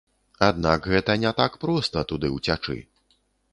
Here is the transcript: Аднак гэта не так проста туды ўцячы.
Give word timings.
Аднак 0.45 0.87
гэта 0.93 1.17
не 1.25 1.33
так 1.41 1.59
проста 1.65 2.05
туды 2.13 2.33
ўцячы. 2.39 2.79